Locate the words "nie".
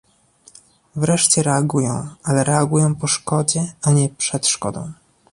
3.91-4.09